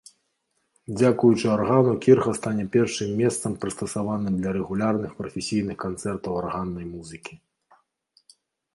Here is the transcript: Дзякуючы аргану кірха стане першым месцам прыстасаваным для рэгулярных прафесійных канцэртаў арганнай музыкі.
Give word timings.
Дзякуючы 0.97 1.45
аргану 1.55 1.93
кірха 2.05 2.33
стане 2.39 2.65
першым 2.77 3.13
месцам 3.21 3.51
прыстасаваным 3.67 4.33
для 4.43 4.57
рэгулярных 4.59 5.11
прафесійных 5.23 5.77
канцэртаў 5.89 6.31
арганнай 6.45 6.85
музыкі. 6.99 7.33